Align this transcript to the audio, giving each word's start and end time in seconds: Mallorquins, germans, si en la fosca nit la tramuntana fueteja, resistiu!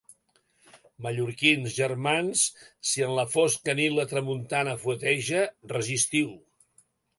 Mallorquins, 1.05 1.75
germans, 1.75 2.41
si 2.93 3.05
en 3.09 3.15
la 3.21 3.27
fosca 3.35 3.77
nit 3.81 3.97
la 3.99 4.07
tramuntana 4.15 4.77
fueteja, 4.87 5.47
resistiu! 5.77 6.37